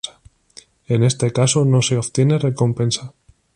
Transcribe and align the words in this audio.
En 0.87 1.03
este 1.03 1.31
caso 1.31 1.63
no 1.63 1.83
se 1.83 1.95
obtiene 1.95 2.39
recompensa. 2.39 3.13